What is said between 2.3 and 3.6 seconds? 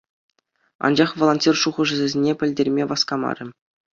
пӗлтерме васкамарӗ.